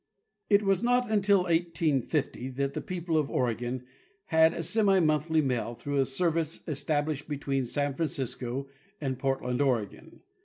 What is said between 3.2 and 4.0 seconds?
Oregon